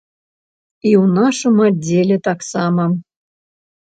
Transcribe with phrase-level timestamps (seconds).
[0.91, 2.87] І ў нашым аддзеле таксама.